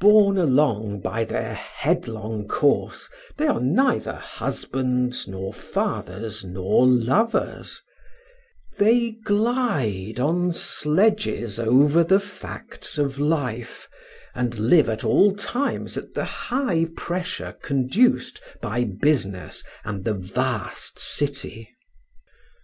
Borne 0.00 0.36
along 0.36 1.00
by 1.00 1.22
their 1.24 1.54
headlong 1.54 2.48
course, 2.48 3.08
they 3.36 3.46
are 3.46 3.60
neither 3.60 4.14
husbands 4.14 5.28
nor 5.28 5.54
fathers 5.54 6.42
nor 6.44 6.84
lovers; 6.88 7.80
they 8.78 9.12
glide 9.24 10.18
on 10.18 10.50
sledges 10.52 11.60
over 11.60 12.02
the 12.02 12.18
facts 12.18 12.98
of 12.98 13.20
life, 13.20 13.88
and 14.34 14.58
live 14.58 14.88
at 14.88 15.04
all 15.04 15.30
times 15.30 15.96
at 15.96 16.14
the 16.14 16.24
high 16.24 16.86
pressure 16.96 17.54
conduced 17.62 18.40
by 18.60 18.82
business 18.82 19.62
and 19.84 20.04
the 20.04 20.14
vast 20.14 20.98
city. 20.98 21.70